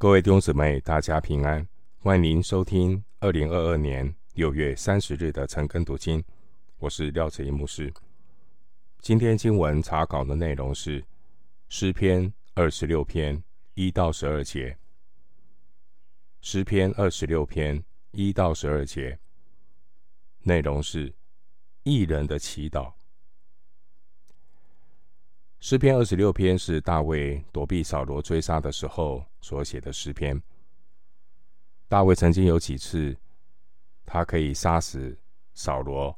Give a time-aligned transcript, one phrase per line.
[0.00, 1.66] 各位弟兄姊妹，大家平安！
[1.98, 6.22] 欢迎您收听二零二二年六月三十日的晨更读经。
[6.78, 7.92] 我是廖哲一牧师。
[9.00, 11.04] 今天经文查考的内容是
[11.68, 13.42] 诗篇二十六篇
[13.74, 14.78] 一到十二节。
[16.42, 19.18] 诗篇二十六篇一到十二节
[20.42, 21.12] 内容是
[21.82, 22.92] 义人的祈祷。
[25.60, 30.40] 诗篇二十六篇是大卫躲避扫罗追杀的时候所写的诗篇。
[31.88, 33.16] 大卫曾经有几次，
[34.04, 35.18] 他可以杀死
[35.54, 36.16] 扫罗，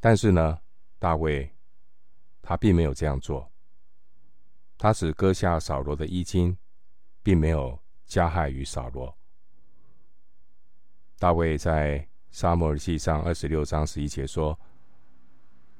[0.00, 0.58] 但是呢，
[0.98, 1.54] 大卫
[2.40, 3.52] 他并没有这样做，
[4.78, 6.56] 他只割下扫罗的衣襟，
[7.22, 9.14] 并没有加害于扫罗。
[11.18, 14.58] 大卫在撒母耳记上二十六章十一节说：“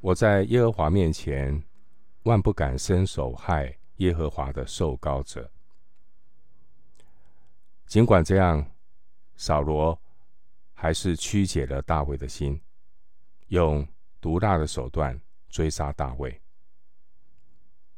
[0.00, 1.60] 我在耶和华面前。”
[2.28, 5.50] 万不敢伸手害耶和华的受膏者。
[7.86, 8.70] 尽管这样，
[9.34, 9.98] 扫罗
[10.75, 12.61] 还是曲解了大卫的心，
[13.47, 13.89] 用
[14.20, 16.39] 毒辣的手段追杀大卫。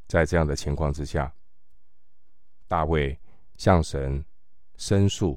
[0.06, 1.34] 在这样的情况之下，
[2.68, 3.18] 大卫
[3.56, 4.24] 向神
[4.76, 5.36] 申诉，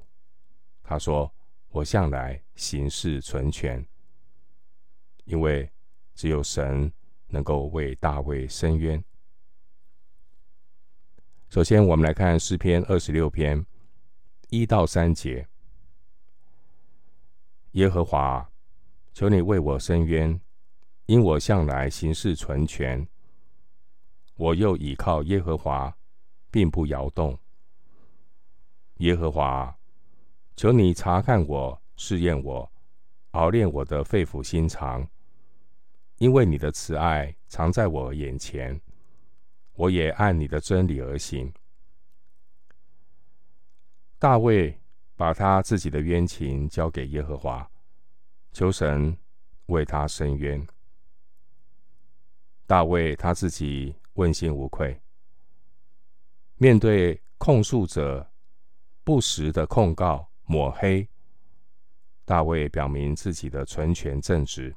[0.84, 1.34] 他说
[1.70, 3.84] ：“我向来行事存全，
[5.24, 5.68] 因为
[6.14, 6.94] 只有神。”
[7.34, 9.04] 能够为大卫伸冤。
[11.50, 13.66] 首先，我们来看诗篇二十六篇
[14.50, 15.48] 一到三节：
[17.72, 18.48] 耶和华，
[19.14, 20.40] 求你为我伸冤，
[21.08, 23.08] 因我向来行事纯全。
[24.36, 25.96] 我又倚靠耶和华，
[26.52, 27.38] 并不摇动。
[28.98, 29.76] 耶和华，
[30.56, 32.72] 求你察看我，试验我，
[33.32, 35.08] 熬炼我的肺腑心肠。
[36.18, 38.80] 因为你的慈爱常在我眼前，
[39.74, 41.54] 我也按你的真理而行。
[44.18, 44.80] 大卫
[45.16, 47.70] 把他自己的冤情交给耶和华，
[48.52, 49.18] 求神
[49.66, 50.66] 为他伸冤。
[52.66, 55.00] 大卫他自己问心无愧，
[56.56, 58.32] 面对控诉者
[59.04, 61.08] 不实的控告抹黑，
[62.24, 64.74] 大卫表明自己的纯全正直。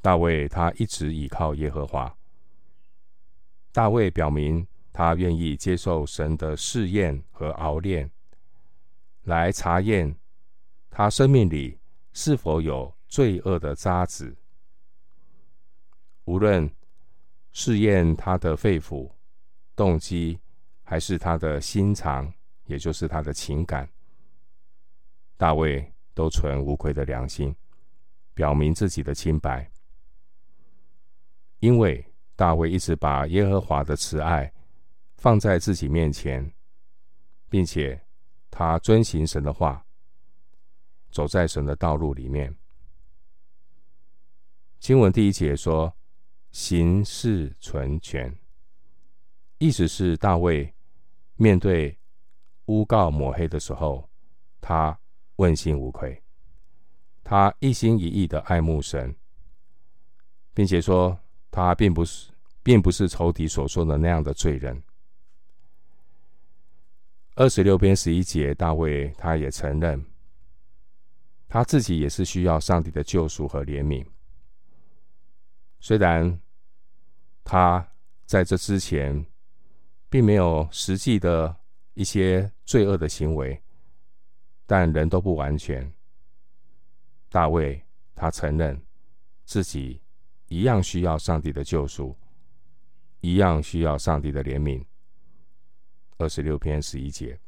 [0.00, 2.16] 大卫他一直倚靠耶和华。
[3.72, 8.10] 大卫表明他愿意接受神的试验和熬炼，
[9.22, 10.16] 来查验
[10.90, 11.78] 他生命里
[12.12, 14.34] 是否有罪恶的渣滓。
[16.24, 16.70] 无论
[17.52, 19.10] 试验他的肺腑、
[19.74, 20.38] 动机，
[20.82, 22.32] 还是他的心肠，
[22.66, 23.88] 也就是他的情感，
[25.36, 27.54] 大卫都存无愧的良心，
[28.34, 29.70] 表明自己的清白。
[31.60, 32.04] 因为
[32.36, 34.52] 大卫一直把耶和华的慈爱
[35.16, 36.52] 放在自己面前，
[37.48, 38.00] 并且
[38.48, 39.84] 他遵行神的话，
[41.10, 42.56] 走在神的道路里面。
[44.78, 45.92] 经文第一节说
[46.52, 48.32] ：“行事纯全”，
[49.58, 50.72] 意思是大卫
[51.34, 51.98] 面对
[52.66, 54.08] 诬告抹黑的时候，
[54.60, 54.96] 他
[55.36, 56.22] 问心无愧，
[57.24, 59.16] 他一心一意的爱慕神，
[60.54, 61.18] 并且说。
[61.50, 62.30] 他并不是，
[62.62, 64.82] 并不是仇敌所说的那样的罪人。
[67.34, 70.04] 二十六篇十一节，大卫他也承认，
[71.48, 74.04] 他自己也是需要上帝的救赎和怜悯。
[75.80, 76.40] 虽然
[77.44, 77.88] 他
[78.26, 79.24] 在这之前
[80.10, 81.56] 并没有实际的
[81.94, 83.62] 一些罪恶的行为，
[84.66, 85.90] 但人都不完全。
[87.30, 87.82] 大卫
[88.14, 88.80] 他承认
[89.44, 90.02] 自己。
[90.48, 92.16] 一样需要上帝的救赎，
[93.20, 94.84] 一样需要上帝的怜悯。
[96.16, 97.38] 二十六篇十一节，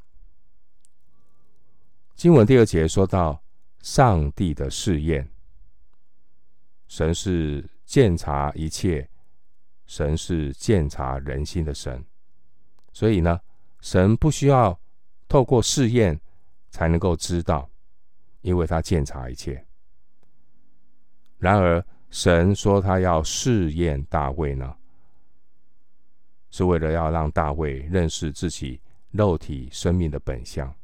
[2.15, 3.43] 经文第二节说到
[3.81, 5.28] 上帝的试验，
[6.87, 9.11] 神是鉴察一切，
[9.87, 12.05] 神是鉴察人心的神，
[12.93, 13.41] 所以呢，
[13.81, 14.79] 神不需要
[15.26, 16.20] 透过试验
[16.70, 17.69] 才能够知道，
[18.43, 19.67] 因为他鉴察一切。
[21.38, 24.76] 然而，神说他要试验大卫呢，
[26.50, 28.80] 是为了要让大卫认识自己
[29.12, 30.74] 肉体生命的本相，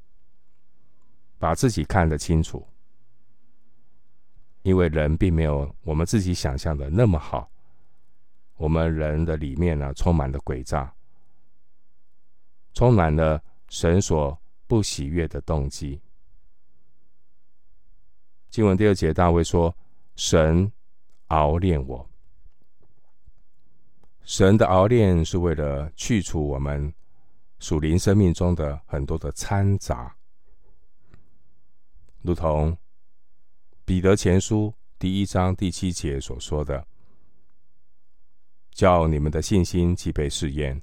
[1.37, 2.64] 把自己看得清楚。
[4.62, 7.50] 因为人并没有我们自己想象的那么好，
[8.56, 10.94] 我们人的里面呢，充满了诡诈，
[12.73, 14.37] 充满了神所
[14.69, 16.00] 不喜悦的动机。
[18.49, 19.76] 经文第二节，大卫说
[20.14, 20.70] ：“神。”
[21.28, 22.08] 熬炼我，
[24.23, 26.93] 神的熬炼是为了去除我们
[27.58, 30.14] 属灵生命中的很多的掺杂，
[32.23, 32.76] 如同
[33.84, 36.87] 彼得前书第一章第七节所说的
[38.73, 40.81] ：“叫你们的信心既被试验，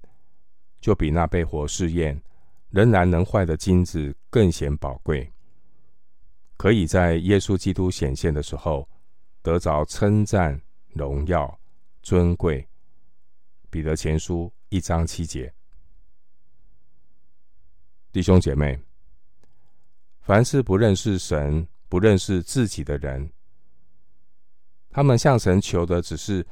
[0.81, 2.21] 就比那被火试验
[2.69, 5.31] 仍然能坏的金子更显宝贵，
[6.57, 8.89] 可以在耶稣基督显现的时候
[9.43, 10.59] 得着称赞、
[10.93, 11.59] 荣耀、
[12.01, 12.67] 尊贵。”
[13.69, 15.53] 彼得前书一章七节。
[18.11, 18.79] 弟兄姐妹，
[20.21, 23.33] 凡是不认识神、不认识自己的人，
[24.89, 26.45] 他们向神求的只是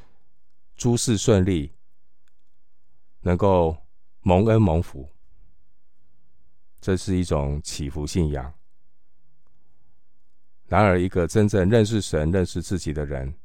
[0.75, 1.75] 诸事顺利，
[3.19, 3.77] 能够
[4.21, 5.07] 蒙恩蒙福，
[6.79, 8.51] 这是一种祈福信仰。
[10.71, 13.35] 然而，一个真正认识神、认识自己的人，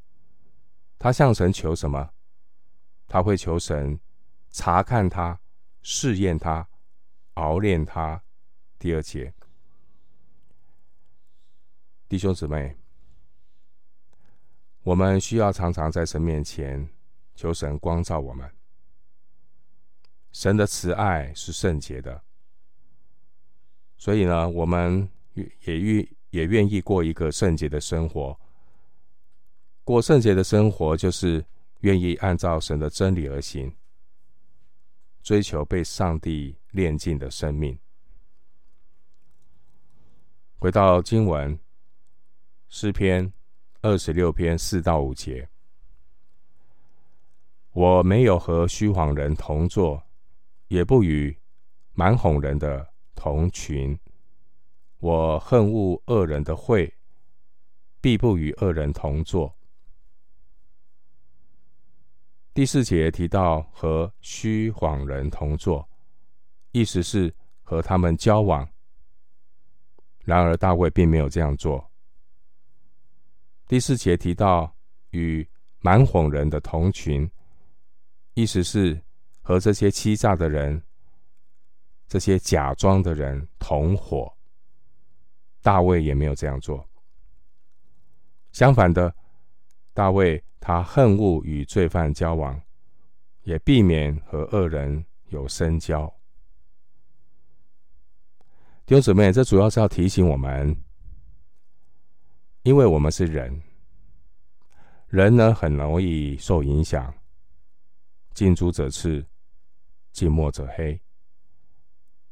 [0.97, 2.11] 他向神求什么？
[3.09, 3.99] 他会求神
[4.51, 5.41] 查看他、
[5.83, 6.69] 试验他。
[7.35, 8.23] 熬炼他。
[8.79, 9.35] 第二节，
[12.09, 12.77] 弟兄姊妹，
[14.85, 16.89] 我们需要常常在神面前
[17.35, 18.49] 求神光照我们。
[20.31, 22.23] 神的慈爱是圣洁的，
[23.99, 28.39] 所以呢，我们也愿也愿意过一个圣洁的生活。
[29.85, 31.43] 过圣洁的生活，就是
[31.81, 33.75] 愿意按照神的真理而行。
[35.23, 37.77] 追求被上帝炼净的生命。
[40.59, 41.59] 回到经文，
[42.69, 43.33] 诗篇
[43.81, 45.49] 二十六篇四到五节：
[47.73, 50.03] 我没有和虚谎人同坐，
[50.69, 51.35] 也不与
[51.95, 53.99] 蛮哄人的同群。
[54.99, 56.93] 我恨恶恶人的会，
[58.01, 59.55] 必不与恶人同坐。
[62.55, 65.87] 第四节提到和虚谎人同坐，
[66.73, 67.33] 意思是
[67.63, 68.67] 和他们交往。
[70.25, 71.89] 然而大卫并没有这样做。
[73.69, 74.75] 第四节提到
[75.11, 75.49] 与
[75.81, 77.31] 蛮哄人的同群，
[78.35, 79.01] 意思是
[79.41, 80.83] 和这些欺诈的人、
[82.09, 84.36] 这些假装的人同伙。
[85.67, 86.89] 大卫也没有这样做。
[88.53, 89.13] 相反的，
[89.93, 90.41] 大卫。
[90.59, 92.61] 他恨恶与罪犯交往，
[93.43, 96.13] 也避免和恶人有深交。
[98.85, 100.77] 弟兄姊妹，这主要是要提醒我们，
[102.63, 103.63] 因为我们是人，
[105.07, 107.15] 人呢很容易受影响，
[108.35, 109.25] 近朱者赤，
[110.11, 111.01] 近墨者黑。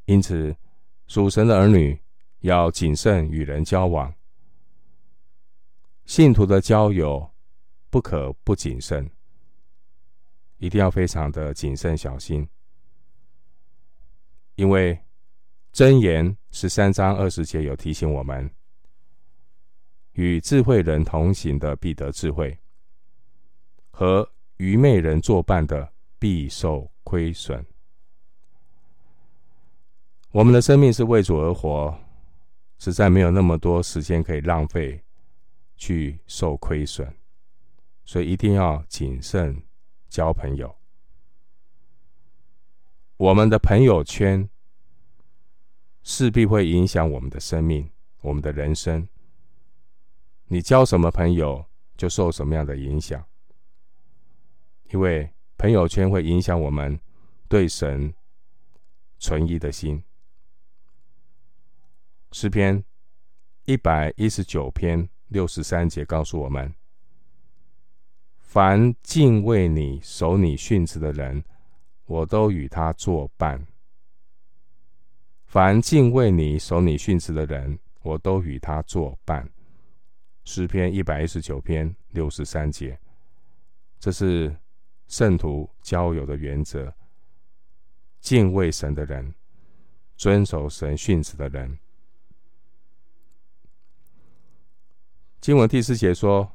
[0.05, 0.53] 因此，
[1.07, 1.97] 属神的儿女
[2.45, 4.13] 要谨慎与人交往，
[6.05, 7.31] 信徒的交友。
[7.87, 9.09] 不可不谨慎，
[10.57, 12.45] 一定要非常的谨慎小心，
[14.55, 14.99] 因为
[15.71, 18.51] 箴言十三章二十节有提醒我们：
[20.11, 22.59] 与智慧人同行的必得智慧，
[23.91, 25.89] 和愚昧人作伴的
[26.19, 27.65] 必受亏损。
[30.31, 31.97] 我们的生命是为主而活，
[32.85, 35.01] 实在没有那么多时间可以浪费
[35.75, 37.11] 去受亏损。
[38.03, 39.63] 所以一定要谨慎
[40.07, 40.75] 交朋友。
[43.17, 44.47] 我们的朋友圈
[46.03, 47.89] 势必会影响我们的生命、
[48.21, 49.07] 我们的人生。
[50.45, 51.65] 你交什么朋友，
[51.97, 53.25] 就受什么样的影响。
[54.91, 55.27] 因为
[55.57, 56.99] 朋友圈会影响我们
[57.47, 58.13] 对神
[59.17, 60.03] 存疑的心。
[62.37, 62.83] 诗篇
[63.63, 66.75] 一百一十九篇六十三节告诉我们。
[68.39, 71.41] 凡敬畏你、守你训斥的人，
[72.03, 73.65] 我都与他作伴。
[75.45, 79.49] 凡敬畏你、守你训词的人，我都与他作伴。
[80.43, 82.99] 诗篇一百一十九篇六十三节，
[83.97, 84.53] 这是
[85.07, 86.93] 圣徒交友的原则。
[88.19, 89.33] 敬畏神的人，
[90.17, 91.79] 遵守神训斥的人。
[95.45, 96.51] 经文第四节说。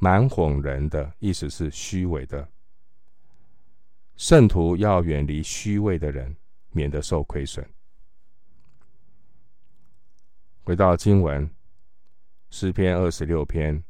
[0.00, 2.48] 蛮哄人的意思是虚伪的，
[4.14, 6.36] 圣徒要远离虚伪的人，
[6.70, 7.68] 免得受亏损。
[10.62, 11.50] 回到经文，
[12.50, 13.82] 诗篇二十六篇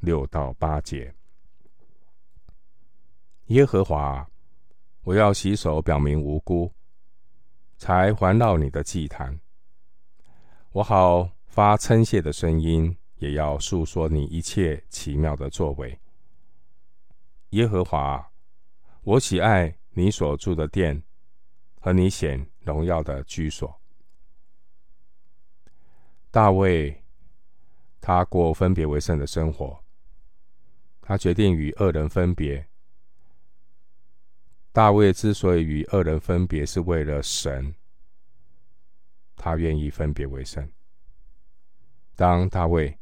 [0.00, 1.14] 六到八节：
[3.46, 4.28] 耶和华，
[5.04, 6.72] 我要洗手，表明无辜，
[7.78, 9.38] 才环绕你的祭坛，
[10.72, 12.96] 我好发称谢的声音。
[13.24, 15.98] 也要述说你一切奇妙的作为，
[17.50, 18.30] 耶和华，
[19.00, 21.02] 我喜爱你所住的殿
[21.80, 23.80] 和你显荣耀的居所。
[26.30, 27.02] 大卫
[27.98, 29.82] 他过分别为圣的生活，
[31.00, 32.68] 他决定与恶人分别。
[34.70, 37.74] 大卫之所以与恶人分别，是为了神，
[39.34, 40.68] 他愿意分别为圣。
[42.14, 42.98] 当大卫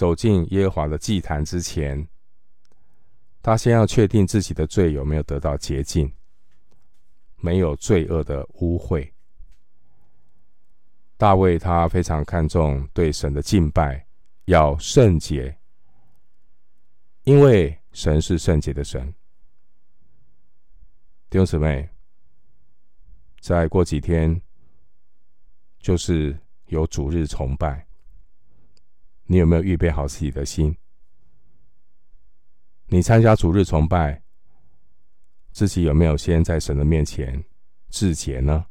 [0.00, 2.08] 走进耶和华的祭坛之前，
[3.42, 6.10] 他先要确定自己的罪有没有得到洁净，
[7.36, 9.06] 没有罪恶的污秽。
[11.18, 14.06] 大卫他非常看重对神的敬拜
[14.46, 15.54] 要圣洁，
[17.24, 19.06] 因为神是圣洁的神。
[21.28, 21.86] 弟兄姊妹，
[23.38, 24.40] 再过几天
[25.78, 26.34] 就是
[26.68, 27.86] 有主日崇拜，
[29.30, 30.76] 你有没有预备好自己的心？
[32.86, 34.20] 你参加主日崇拜，
[35.52, 37.40] 自己有没有先在神的面前
[37.90, 38.66] 自洁呢？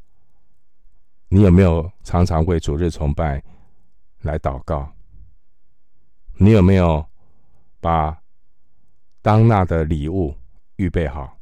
[1.29, 3.41] 你有没有常常为主日崇拜
[4.19, 4.93] 来祷告？
[6.33, 7.07] 你有没有
[7.79, 8.21] 把
[9.21, 10.35] 当纳的礼物
[10.75, 11.39] 预备好，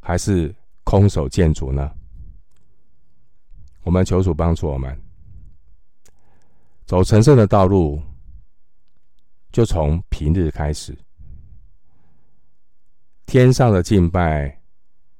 [0.00, 1.94] 还是空手见主呢？
[3.82, 4.98] 我们求主帮助我们
[6.86, 8.00] 走成圣的道路，
[9.50, 10.96] 就从平日开始。
[13.24, 14.60] 天上的敬拜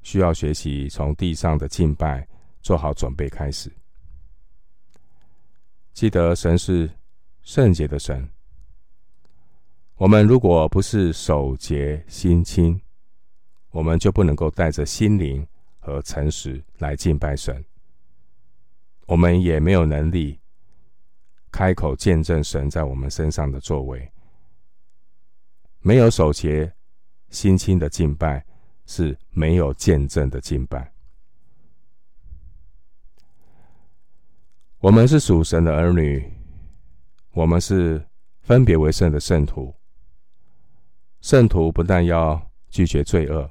[0.03, 2.27] 需要学习从地上的敬拜
[2.61, 3.73] 做好准备开始。
[5.93, 6.89] 记得神是
[7.43, 8.29] 圣洁的神，
[9.97, 12.81] 我们如果不是守节心清，
[13.71, 15.47] 我们就不能够带着心灵
[15.79, 17.65] 和诚实来敬拜神。
[19.07, 20.39] 我们也没有能力
[21.51, 24.13] 开口见证神在我们身上的作为。
[25.87, 26.73] 没有守节。
[27.29, 28.45] 心清的敬拜
[28.87, 30.93] 是没有见证的敬拜。
[34.79, 36.25] 我们是属神的儿女，
[37.33, 38.05] 我们是
[38.41, 39.75] 分别为圣的圣徒。
[41.21, 43.51] 圣徒不但要拒绝罪恶，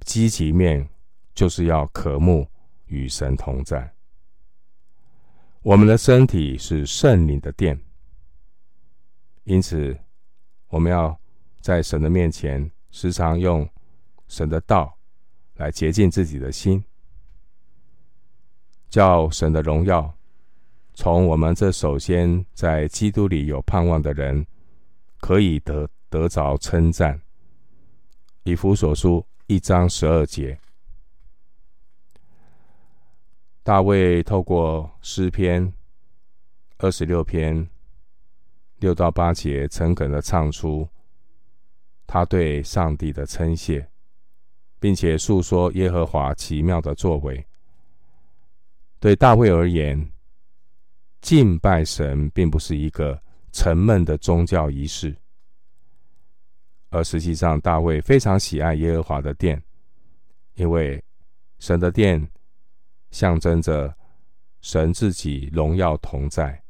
[0.00, 0.88] 积极面
[1.32, 2.46] 就是要渴慕
[2.86, 3.92] 与神同在。
[5.62, 7.80] 我们的身体是圣灵的殿，
[9.44, 9.96] 因此
[10.68, 11.18] 我们要。
[11.64, 13.66] 在神的面前，时常用
[14.28, 14.94] 神的道
[15.54, 16.84] 来洁净自己的心，
[18.90, 20.14] 叫神的荣耀
[20.92, 24.46] 从我们这首先在基督里有盼望的人，
[25.22, 27.18] 可以得得着称赞。
[28.42, 30.60] 以弗所书一章十二节，
[33.62, 35.72] 大卫透过诗篇
[36.76, 37.66] 二十六篇
[38.80, 40.86] 六到八节，诚恳的唱出。
[42.06, 43.88] 他对上帝的称谢，
[44.78, 47.46] 并且述说耶和华奇妙的作为。
[49.00, 50.10] 对大卫而言，
[51.20, 55.16] 敬拜神并不是一个沉闷的宗教仪式，
[56.90, 59.62] 而实际上，大卫非常喜爱耶和华的殿，
[60.54, 61.02] 因为
[61.58, 62.26] 神的殿
[63.10, 63.94] 象征着
[64.60, 66.62] 神自己荣耀同在，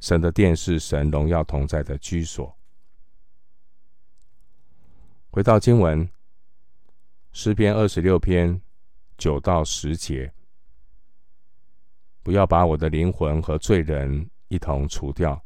[0.00, 2.56] 神的殿是神荣耀同在的居所。
[5.34, 6.06] 回到经文，
[7.32, 8.60] 诗篇二十六篇
[9.16, 10.30] 九到十节，
[12.22, 15.42] 不要把我的灵魂和罪人一同除掉，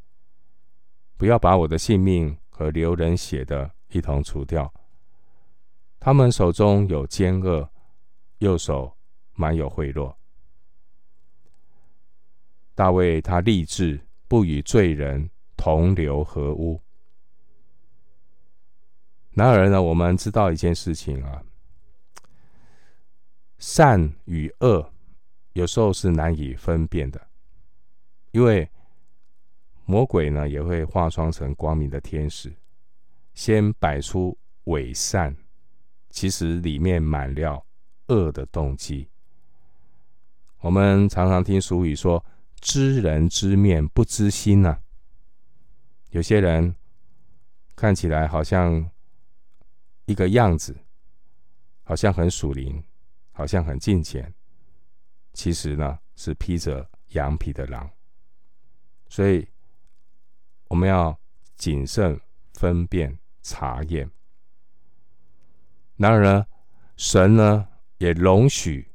[1.16, 4.74] 不要把我的性命和流人血的一同除掉。
[6.00, 7.70] 他们手中有奸恶，
[8.38, 8.92] 右手
[9.34, 10.12] 满有贿赂。
[12.74, 16.82] 大卫他立志不与罪人同流合污。
[19.36, 21.42] 然而呢，我们知道一件事情啊，
[23.58, 24.90] 善与恶
[25.52, 27.20] 有时候是难以分辨的，
[28.30, 28.66] 因为
[29.84, 32.50] 魔鬼呢也会化妆成光明的天使，
[33.34, 35.36] 先摆出伪善，
[36.08, 37.62] 其实里面满了
[38.06, 39.06] 恶的动机。
[40.60, 42.24] 我们常常听俗语说
[42.58, 44.78] “知人知面不知心”呐，
[46.08, 46.74] 有些人
[47.74, 48.90] 看起来好像。
[50.06, 50.76] 一个样子，
[51.82, 52.82] 好像很属灵，
[53.32, 54.32] 好像很敬虔，
[55.32, 57.90] 其实呢是披着羊皮的狼。
[59.08, 59.46] 所以
[60.68, 61.16] 我们要
[61.56, 62.20] 谨慎
[62.54, 64.10] 分辨查验。
[65.96, 66.46] 然而呢，
[66.96, 68.90] 神呢也容许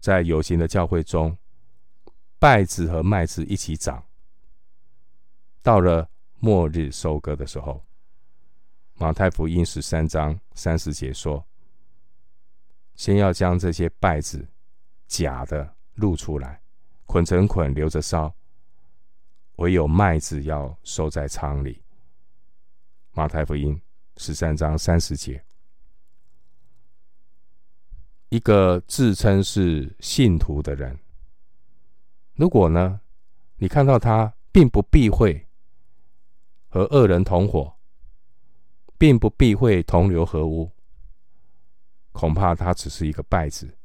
[0.00, 1.36] 在有形的教会中，
[2.40, 4.04] 稗子和麦子一起长。
[5.62, 7.84] 到了末日收割的时候。
[8.94, 11.44] 马太福音十三章三十节说
[12.94, 14.46] ：“先要将这些败子
[15.08, 16.62] 假的露出来，
[17.06, 18.32] 捆成捆留着烧。
[19.56, 21.82] 唯有麦子要收在仓里。
[23.12, 23.80] 马太福音
[24.16, 25.44] 十三章三十节，
[28.30, 30.98] 一个自称是信徒的人，
[32.34, 33.00] 如果呢，
[33.56, 35.46] 你看到他并不避讳
[36.68, 37.76] 和恶人同伙，
[39.02, 40.70] 并不避讳同流合污，
[42.12, 43.76] 恐怕他只是一个败子，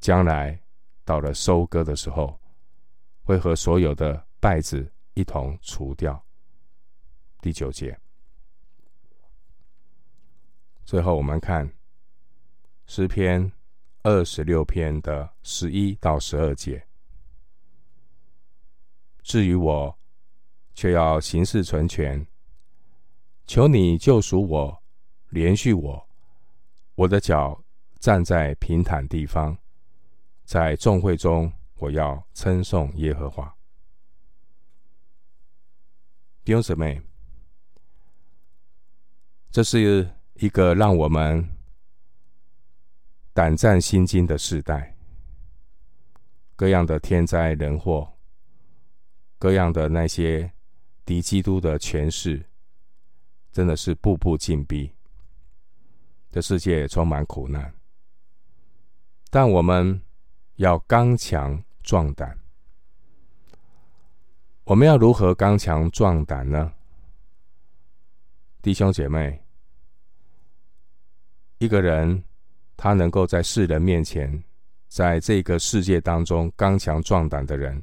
[0.00, 0.60] 将来
[1.04, 2.36] 到了收割的时候，
[3.22, 6.20] 会和所有的败子一同除掉。
[7.40, 7.96] 第九节，
[10.84, 11.72] 最后我们看
[12.86, 13.52] 诗篇
[14.02, 16.84] 二十六篇的十一到十二节。
[19.22, 19.96] 至于我，
[20.74, 22.26] 却要行事存全，
[23.48, 24.82] 求你救赎我，
[25.30, 26.08] 连续我，
[26.94, 27.64] 我的脚
[27.98, 29.56] 站在平坦地方，
[30.44, 33.56] 在众会中，我要称颂耶和华。
[36.44, 37.00] 弟兄姊妹，
[39.50, 41.48] 这是一个让我们
[43.32, 44.94] 胆战心惊的时代，
[46.54, 48.12] 各样的天灾人祸，
[49.38, 50.52] 各样的那些
[51.06, 52.47] 敌基督的权势，
[53.52, 54.92] 真的是步步紧逼。
[56.30, 57.74] 这世界充满苦难，
[59.30, 60.00] 但我们
[60.56, 62.38] 要刚强壮胆。
[64.64, 66.74] 我们要如何刚强壮胆呢？
[68.60, 69.42] 弟兄姐妹，
[71.56, 72.22] 一个人
[72.76, 74.44] 他能够在世人面前，
[74.88, 77.82] 在这个世界当中刚强壮胆的人，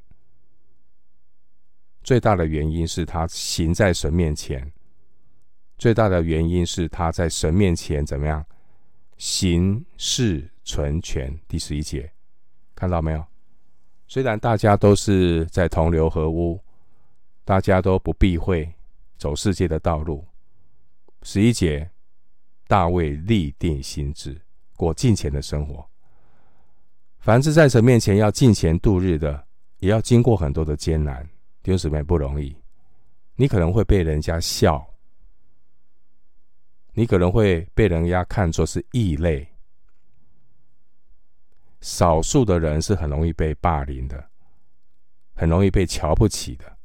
[2.03, 4.71] 最大的原因是他行在神面前，
[5.77, 8.45] 最大的原因是他在神面前怎么样？
[9.17, 11.33] 行事存全。
[11.47, 12.11] 第十一节，
[12.73, 13.25] 看到没有？
[14.07, 16.59] 虽然大家都是在同流合污。
[17.47, 18.67] 大家都不避讳
[19.19, 20.25] 走世界的道路。
[21.21, 21.87] 十一节，
[22.67, 24.35] 大卫立定心志，
[24.75, 25.87] 过敬虔的生活。
[27.19, 29.45] 凡是在神面前要敬虔度日的，
[29.77, 31.23] 也要经过很多的艰难，
[31.61, 32.57] 弟兄姊妹不容易。
[33.35, 34.83] 你可能会被人家笑，
[36.95, 39.47] 你可能会被人家看作是异类。
[41.81, 44.29] 少数的人是很容易被霸凌的，
[45.35, 46.77] 很容易被瞧不起的。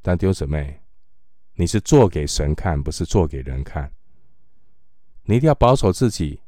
[0.00, 0.82] 但丢姊妹，
[1.54, 3.92] 你是做给神看，不是做给人看。
[5.24, 6.40] 你一定要保守自己，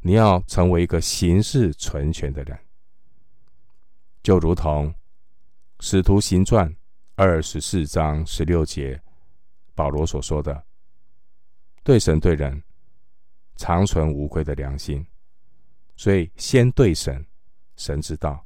[0.00, 2.58] 你要成为一个行事纯全的人，
[4.22, 4.88] 就如同
[5.80, 6.70] 《使徒行传》
[7.16, 9.02] 二十四章十六节
[9.74, 10.64] 保罗所说的
[11.86, 12.60] ：“对神对人，
[13.54, 15.06] 常存无愧的良心。”
[15.94, 17.24] 所以，先对神，
[17.76, 18.44] 神知道；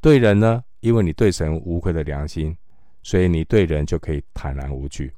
[0.00, 2.58] 对人呢，因为你对神无愧的良心。
[3.04, 5.12] 所以你对人就可以坦然无惧。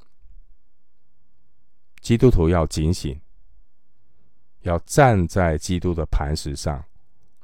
[2.00, 3.18] 基督徒要警醒，
[4.60, 6.82] 要站在基督的磐石上，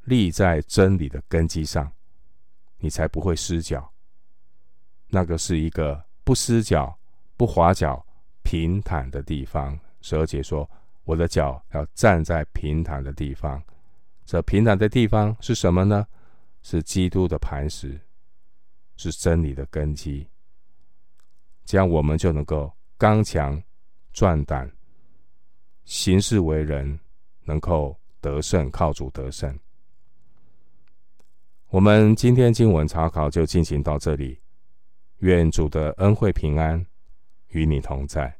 [0.04, 1.90] 立在真理的根基上，
[2.78, 3.92] 你才不会失脚。
[5.08, 6.98] 那个是一个不失脚、
[7.36, 8.06] 不滑脚、
[8.42, 9.78] 平坦的地方。
[10.00, 10.68] 十二节说
[11.04, 13.62] ：“我的脚要站在平坦的地方。”
[14.26, 16.06] 这平坦的地方是什么呢？
[16.62, 18.00] 是基督的磐石。
[19.02, 20.28] 是真理的根基，
[21.64, 23.58] 这样我们就能够刚强
[24.12, 24.70] 壮胆，
[25.86, 27.00] 行事为人
[27.44, 29.58] 能够得胜，靠主得胜。
[31.70, 34.38] 我们今天经文查考就进行到这里，
[35.20, 36.84] 愿主的恩惠平安
[37.50, 38.39] 与你同在。